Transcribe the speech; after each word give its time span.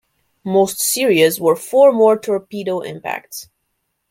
Most 0.43 0.79
serious 0.79 1.39
were 1.39 1.55
four 1.55 1.91
more 1.93 2.17
torpedo 2.17 2.79
impacts. 2.79 3.49